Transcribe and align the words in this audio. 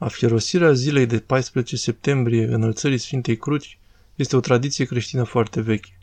Afierosirea 0.00 0.72
zilei 0.72 1.06
de 1.06 1.18
14 1.18 1.76
septembrie 1.76 2.44
înălțării 2.44 2.98
Sfintei 2.98 3.36
Cruci 3.36 3.78
este 4.14 4.36
o 4.36 4.40
tradiție 4.40 4.84
creștină 4.84 5.22
foarte 5.22 5.60
veche. 5.60 5.98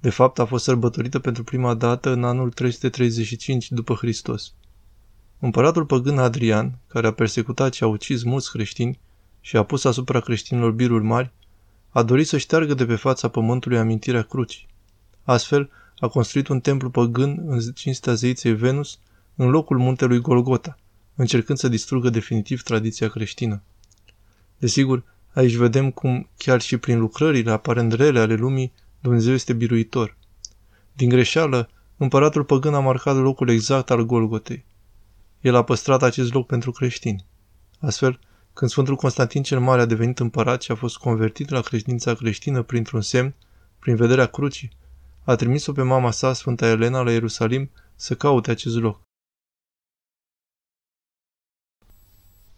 De 0.00 0.10
fapt, 0.10 0.38
a 0.38 0.44
fost 0.44 0.64
sărbătorită 0.64 1.18
pentru 1.18 1.44
prima 1.44 1.74
dată 1.74 2.10
în 2.10 2.24
anul 2.24 2.50
335 2.50 3.70
după 3.70 3.94
Hristos. 3.94 4.52
Împăratul 5.38 5.86
păgân 5.86 6.18
Adrian, 6.18 6.78
care 6.86 7.06
a 7.06 7.12
persecutat 7.12 7.74
și 7.74 7.82
a 7.82 7.86
ucis 7.86 8.22
mulți 8.22 8.50
creștini 8.50 8.98
și 9.40 9.56
a 9.56 9.62
pus 9.62 9.84
asupra 9.84 10.20
creștinilor 10.20 10.70
biruri 10.70 11.04
mari, 11.04 11.32
a 11.88 12.02
dorit 12.02 12.26
să 12.26 12.38
șteargă 12.38 12.74
de 12.74 12.86
pe 12.86 12.96
fața 12.96 13.28
pământului 13.28 13.78
amintirea 13.78 14.22
crucii. 14.22 14.66
Astfel, 15.22 15.70
a 15.98 16.08
construit 16.08 16.48
un 16.48 16.60
templu 16.60 16.90
păgân 16.90 17.42
în 17.46 17.60
cinstea 17.74 18.14
zeiței 18.14 18.54
Venus, 18.54 18.98
în 19.34 19.48
locul 19.48 19.78
muntelui 19.78 20.20
Golgota, 20.20 20.78
încercând 21.14 21.58
să 21.58 21.68
distrugă 21.68 22.10
definitiv 22.10 22.62
tradiția 22.62 23.08
creștină. 23.08 23.62
Desigur, 24.58 25.04
aici 25.32 25.54
vedem 25.54 25.90
cum, 25.90 26.28
chiar 26.36 26.60
și 26.60 26.76
prin 26.76 26.98
lucrările 26.98 27.50
aparent 27.50 27.92
rele 27.92 28.20
ale 28.20 28.34
lumii, 28.34 28.72
Dumnezeu 29.00 29.32
este 29.32 29.52
biruitor. 29.52 30.16
Din 30.92 31.08
greșeală, 31.08 31.70
împăratul 31.96 32.44
păgân 32.44 32.74
a 32.74 32.80
marcat 32.80 33.16
locul 33.16 33.48
exact 33.48 33.90
al 33.90 34.02
Golgotei. 34.02 34.64
El 35.40 35.54
a 35.54 35.64
păstrat 35.64 36.02
acest 36.02 36.32
loc 36.32 36.46
pentru 36.46 36.70
creștini. 36.70 37.26
Astfel, 37.80 38.18
când 38.52 38.70
Sfântul 38.70 38.96
Constantin 38.96 39.42
cel 39.42 39.60
Mare 39.60 39.80
a 39.80 39.84
devenit 39.84 40.18
împărat 40.18 40.62
și 40.62 40.70
a 40.70 40.74
fost 40.74 40.96
convertit 40.96 41.48
la 41.48 41.60
credința 41.60 42.14
creștină 42.14 42.62
printr-un 42.62 43.00
semn, 43.00 43.34
prin 43.78 43.96
vederea 43.96 44.26
crucii, 44.26 44.70
a 45.24 45.34
trimis-o 45.34 45.72
pe 45.72 45.82
mama 45.82 46.10
sa, 46.10 46.32
Sfânta 46.32 46.66
Elena, 46.66 47.00
la 47.00 47.12
Ierusalim 47.12 47.70
să 47.96 48.14
caute 48.14 48.50
acest 48.50 48.76
loc. 48.76 49.00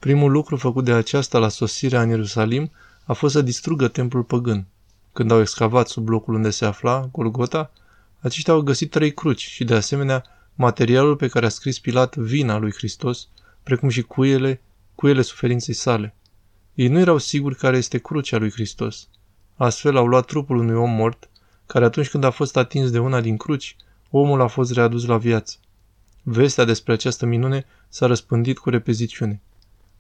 Primul 0.06 0.30
lucru 0.30 0.56
făcut 0.56 0.84
de 0.84 0.92
aceasta 0.92 1.38
la 1.38 1.48
sosirea 1.48 2.02
în 2.02 2.09
Ierusalim 2.09 2.70
a 3.05 3.12
fost 3.12 3.34
să 3.34 3.42
distrugă 3.42 3.88
templul 3.88 4.23
păgân. 4.23 4.66
Când 5.12 5.30
au 5.30 5.40
excavat 5.40 5.88
sub 5.88 6.09
locul 6.09 6.35
unde 6.35 6.51
se 6.51 6.65
afla, 6.65 7.09
Golgota, 7.12 7.73
aceștia 8.21 8.52
au 8.52 8.60
găsit 8.60 8.90
trei 8.90 9.15
cruci 9.15 9.40
și, 9.40 9.65
de 9.65 9.74
asemenea, 9.74 10.24
materialul 10.54 11.16
pe 11.16 11.29
care 11.29 11.46
a 11.46 11.49
scris 11.49 11.79
Pilat 11.79 12.16
vina 12.16 12.59
lui 12.59 12.73
Hristos, 12.73 13.29
precum 13.62 13.88
și 13.88 14.02
cuiele, 14.02 14.60
cuiele 14.95 15.23
suferinței 15.23 15.74
sale. 15.74 16.15
Ei 16.74 16.88
nu 16.88 16.99
erau 16.99 17.18
siguri 17.18 17.57
care 17.57 17.77
este 17.77 17.99
crucea 17.99 18.38
lui 18.38 18.51
Hristos. 18.51 19.09
Astfel 19.54 19.96
au 19.96 20.07
luat 20.07 20.27
trupul 20.27 20.57
unui 20.57 20.74
om 20.74 20.90
mort, 20.90 21.29
care 21.66 21.84
atunci 21.84 22.09
când 22.09 22.24
a 22.24 22.30
fost 22.30 22.57
atins 22.57 22.90
de 22.90 22.99
una 22.99 23.21
din 23.21 23.37
cruci, 23.37 23.77
omul 24.10 24.40
a 24.40 24.46
fost 24.46 24.73
readus 24.73 25.07
la 25.07 25.18
viață. 25.18 25.57
Vestea 26.23 26.65
despre 26.65 26.93
această 26.93 27.27
minune 27.27 27.66
s-a 27.88 28.07
răspândit 28.07 28.59
cu 28.59 28.71
repeziciune. 28.71 29.40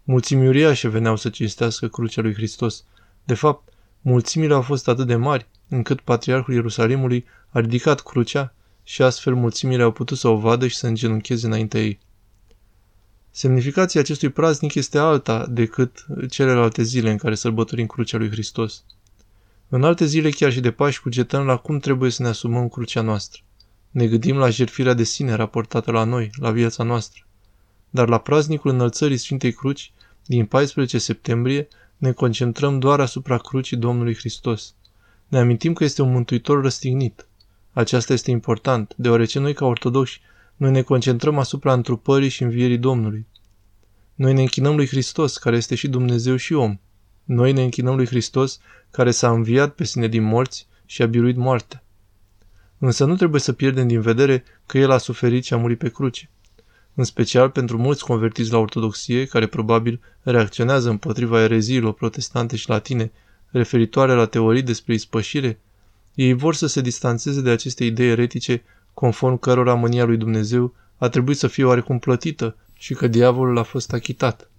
Mulțimi 0.08 0.46
uriașe 0.46 0.88
veneau 0.88 1.16
să 1.16 1.28
cinstească 1.28 1.88
crucea 1.88 2.22
lui 2.22 2.34
Hristos. 2.34 2.84
De 3.24 3.34
fapt, 3.34 3.72
mulțimile 4.00 4.54
au 4.54 4.62
fost 4.62 4.88
atât 4.88 5.06
de 5.06 5.16
mari, 5.16 5.46
încât 5.68 6.00
patriarhul 6.00 6.54
Ierusalimului 6.54 7.24
a 7.48 7.60
ridicat 7.60 8.00
crucea 8.00 8.54
și 8.82 9.02
astfel 9.02 9.34
mulțimile 9.34 9.82
au 9.82 9.92
putut 9.92 10.18
să 10.18 10.28
o 10.28 10.36
vadă 10.36 10.66
și 10.66 10.76
să 10.76 10.86
îngenuncheze 10.86 11.46
înaintea 11.46 11.80
ei. 11.80 11.98
Semnificația 13.30 14.00
acestui 14.00 14.28
praznic 14.28 14.74
este 14.74 14.98
alta 14.98 15.46
decât 15.46 16.06
celelalte 16.30 16.82
zile 16.82 17.10
în 17.10 17.16
care 17.16 17.34
sărbătorim 17.34 17.86
crucea 17.86 18.18
lui 18.18 18.30
Hristos. 18.30 18.84
În 19.68 19.84
alte 19.84 20.04
zile, 20.04 20.30
chiar 20.30 20.52
și 20.52 20.60
de 20.60 20.70
Paști, 20.70 21.00
cugetăm 21.00 21.46
la 21.46 21.56
cum 21.56 21.78
trebuie 21.78 22.10
să 22.10 22.22
ne 22.22 22.28
asumăm 22.28 22.68
crucea 22.68 23.00
noastră. 23.00 23.40
Ne 23.90 24.06
gândim 24.06 24.36
la 24.36 24.50
jertfirea 24.50 24.94
de 24.94 25.04
sine 25.04 25.34
raportată 25.34 25.90
la 25.90 26.04
noi, 26.04 26.30
la 26.36 26.50
viața 26.50 26.82
noastră. 26.82 27.25
Dar 27.90 28.08
la 28.08 28.18
praznicul 28.18 28.70
înălțării 28.70 29.16
Sfintei 29.16 29.52
Cruci, 29.52 29.92
din 30.26 30.46
14 30.46 30.98
septembrie, 30.98 31.68
ne 31.96 32.12
concentrăm 32.12 32.78
doar 32.78 33.00
asupra 33.00 33.38
crucii 33.38 33.76
Domnului 33.76 34.14
Hristos. 34.14 34.74
Ne 35.28 35.38
amintim 35.38 35.72
că 35.72 35.84
este 35.84 36.02
un 36.02 36.12
mântuitor 36.12 36.62
răstignit. 36.62 37.26
Aceasta 37.72 38.12
este 38.12 38.30
important, 38.30 38.94
deoarece 38.96 39.38
noi, 39.38 39.54
ca 39.54 39.66
ortodoxi, 39.66 40.20
noi 40.56 40.70
ne 40.70 40.82
concentrăm 40.82 41.38
asupra 41.38 41.72
întrupării 41.72 42.28
și 42.28 42.42
învierii 42.42 42.78
Domnului. 42.78 43.26
Noi 44.14 44.32
ne 44.32 44.40
închinăm 44.40 44.76
lui 44.76 44.86
Hristos, 44.86 45.36
care 45.36 45.56
este 45.56 45.74
și 45.74 45.88
Dumnezeu 45.88 46.36
și 46.36 46.52
om. 46.52 46.78
Noi 47.24 47.52
ne 47.52 47.62
închinăm 47.62 47.96
lui 47.96 48.06
Hristos, 48.06 48.60
care 48.90 49.10
s-a 49.10 49.30
înviat 49.30 49.74
pe 49.74 49.84
sine 49.84 50.08
din 50.08 50.22
morți 50.22 50.66
și 50.86 51.02
a 51.02 51.06
biruit 51.06 51.36
moartea. 51.36 51.84
Însă 52.78 53.04
nu 53.04 53.16
trebuie 53.16 53.40
să 53.40 53.52
pierdem 53.52 53.86
din 53.86 54.00
vedere 54.00 54.44
că 54.66 54.78
El 54.78 54.90
a 54.90 54.98
suferit 54.98 55.44
și 55.44 55.54
a 55.54 55.56
murit 55.56 55.78
pe 55.78 55.90
cruce. 55.90 56.30
În 56.98 57.04
special 57.04 57.50
pentru 57.50 57.78
mulți 57.78 58.04
convertiți 58.04 58.52
la 58.52 58.58
ortodoxie, 58.58 59.24
care 59.24 59.46
probabil 59.46 60.00
reacționează 60.22 60.90
împotriva 60.90 61.42
ereziilor 61.42 61.92
protestante 61.92 62.56
și 62.56 62.68
latine 62.68 63.12
referitoare 63.50 64.14
la 64.14 64.26
teorii 64.26 64.62
despre 64.62 64.94
ispășire, 64.94 65.60
ei 66.14 66.32
vor 66.32 66.54
să 66.54 66.66
se 66.66 66.80
distanțeze 66.80 67.40
de 67.40 67.50
aceste 67.50 67.84
idei 67.84 68.08
eretice 68.08 68.62
conform 68.94 69.38
cărora 69.38 69.74
mânia 69.74 70.04
lui 70.04 70.16
Dumnezeu 70.16 70.74
a 70.96 71.08
trebuit 71.08 71.36
să 71.36 71.46
fie 71.46 71.64
oarecum 71.64 71.98
plătită 71.98 72.56
și 72.72 72.94
că 72.94 73.06
diavolul 73.06 73.58
a 73.58 73.62
fost 73.62 73.92
achitat. 73.92 74.50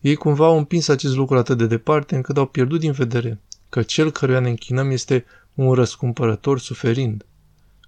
Ei 0.00 0.14
cumva 0.14 0.46
au 0.46 0.56
împins 0.56 0.88
acest 0.88 1.16
lucru 1.16 1.36
atât 1.36 1.58
de 1.58 1.66
departe 1.66 2.14
încât 2.14 2.36
au 2.36 2.46
pierdut 2.46 2.80
din 2.80 2.92
vedere 2.92 3.40
că 3.68 3.82
cel 3.82 4.10
căruia 4.10 4.40
ne 4.40 4.48
închinăm 4.48 4.90
este 4.90 5.24
un 5.54 5.72
răscumpărător 5.72 6.58
suferind. 6.58 7.24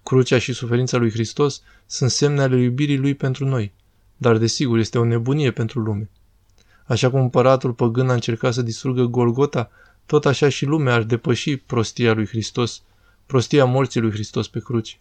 Crucea 0.03 0.39
și 0.39 0.53
suferința 0.53 0.97
lui 0.97 1.11
Hristos 1.11 1.63
sunt 1.87 2.11
semne 2.11 2.43
ale 2.43 2.57
iubirii 2.57 2.97
lui 2.97 3.15
pentru 3.15 3.45
noi, 3.45 3.73
dar 4.19 4.37
desigur 4.37 4.79
este 4.79 4.99
o 4.99 5.05
nebunie 5.05 5.51
pentru 5.51 5.81
lume. 5.81 6.11
Așa 6.85 7.11
cum 7.11 7.21
împăratul 7.21 7.73
păgân 7.73 8.11
a 8.11 8.13
încercat 8.13 8.53
să 8.53 8.63
distrugă 8.63 9.05
Golgota, 9.05 9.71
tot 10.07 10.27
așa 10.27 10.49
și 10.49 10.65
lumea 10.65 10.95
ar 10.95 11.03
depăși 11.03 11.57
prostia 11.57 12.13
lui 12.13 12.27
Hristos, 12.27 12.83
prostia 13.27 13.65
morții 13.65 14.01
lui 14.01 14.11
Hristos 14.11 14.49
pe 14.49 14.61
cruce. 14.61 14.99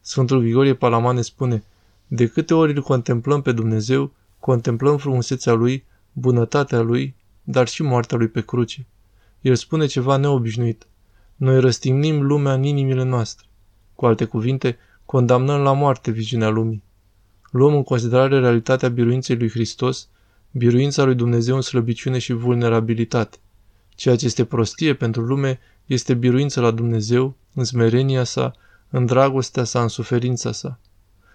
Sfântul 0.00 0.40
Grigorie 0.40 0.74
Palamane 0.74 1.20
spune, 1.20 1.64
de 2.06 2.26
câte 2.26 2.54
ori 2.54 2.72
îl 2.74 2.82
contemplăm 2.82 3.42
pe 3.42 3.52
Dumnezeu, 3.52 4.12
contemplăm 4.38 4.96
frumusețea 4.96 5.52
lui, 5.52 5.84
bunătatea 6.12 6.80
lui, 6.80 7.14
dar 7.42 7.68
și 7.68 7.82
moartea 7.82 8.16
lui 8.16 8.28
pe 8.28 8.40
cruce. 8.40 8.86
El 9.40 9.54
spune 9.54 9.86
ceva 9.86 10.16
neobișnuit. 10.16 10.86
Noi 11.36 11.60
răstignim 11.60 12.22
lumea 12.22 12.52
în 12.52 12.62
inimile 12.62 13.02
noastre. 13.02 13.46
Cu 13.94 14.06
alte 14.06 14.24
cuvinte, 14.24 14.78
condamnăm 15.04 15.60
la 15.60 15.72
moarte 15.72 16.10
viziunea 16.10 16.48
lumii. 16.48 16.82
Luăm 17.50 17.74
în 17.74 17.82
considerare 17.82 18.38
realitatea 18.38 18.88
biruinței 18.88 19.36
lui 19.36 19.50
Hristos, 19.50 20.08
biruința 20.52 21.04
lui 21.04 21.14
Dumnezeu 21.14 21.54
în 21.54 21.60
slăbiciune 21.60 22.18
și 22.18 22.32
vulnerabilitate. 22.32 23.38
Ceea 23.94 24.16
ce 24.16 24.26
este 24.26 24.44
prostie 24.44 24.94
pentru 24.94 25.22
lume 25.22 25.60
este 25.86 26.14
biruința 26.14 26.60
la 26.60 26.70
Dumnezeu, 26.70 27.36
în 27.54 27.64
smerenia 27.64 28.24
sa, 28.24 28.52
în 28.90 29.06
dragostea 29.06 29.64
sa, 29.64 29.82
în 29.82 29.88
suferința 29.88 30.52
sa. 30.52 30.78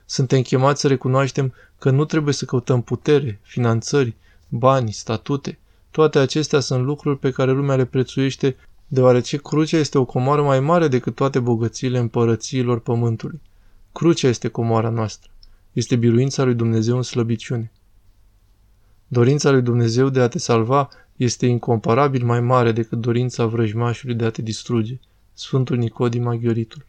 Suntem 0.06 0.42
chemați 0.42 0.82
să 0.82 0.88
recunoaștem 0.88 1.54
că 1.80 1.90
nu 1.90 2.06
trebuie 2.06 2.34
să 2.34 2.46
căutăm 2.46 2.82
putere, 2.82 3.40
finanțări, 3.44 4.16
bani, 4.50 4.92
statute. 4.92 5.60
Toate 5.92 6.20
acestea 6.20 6.60
sunt 6.60 6.84
lucruri 6.84 7.20
pe 7.20 7.32
care 7.32 7.52
lumea 7.52 7.76
le 7.76 7.86
prețuiește, 7.86 8.56
deoarece 8.88 9.38
crucea 9.38 9.78
este 9.78 9.98
o 9.98 10.06
comoară 10.06 10.42
mai 10.42 10.60
mare 10.60 10.88
decât 10.88 11.16
toate 11.16 11.40
bogățiile 11.40 11.98
împărățiilor 11.98 12.80
pământului. 12.80 13.42
Crucea 13.92 14.28
este 14.28 14.48
comoara 14.48 14.90
noastră. 14.90 15.33
Este 15.74 15.96
biruința 15.96 16.44
lui 16.44 16.54
Dumnezeu 16.54 16.96
în 16.96 17.02
slăbiciune. 17.02 17.72
Dorința 19.08 19.52
lui 19.52 19.62
Dumnezeu 19.62 20.10
de 20.10 20.20
a 20.20 20.28
te 20.28 20.40
salva 20.40 20.90
este 21.16 21.46
incomparabil 21.46 22.26
mai 22.26 22.42
mare 22.42 22.72
decât 22.72 23.00
dorința 23.00 23.46
vrăjmașului 23.46 24.16
de 24.16 24.26
a 24.26 24.30
te 24.30 24.42
distruge. 24.42 25.00
Sfântul 25.34 25.78
Nicodim 25.78 26.28
Aghioritul 26.28 26.86